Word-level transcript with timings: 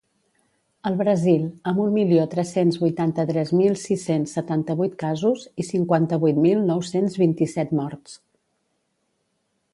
El 0.89 0.95
Brasil, 1.01 1.43
amb 1.71 1.81
un 1.83 1.91
milió 1.97 2.23
tres-cents 2.31 2.79
vuitanta-tres 2.85 3.53
mil 3.59 3.77
sis-cents 3.83 4.33
setanta-vuit 4.39 4.97
casos 5.05 5.45
i 5.65 5.69
cinquanta-vuit 5.71 6.43
mil 6.49 6.67
nou-cents 6.73 7.21
vint-i-set 7.25 7.77
morts. 7.83 8.19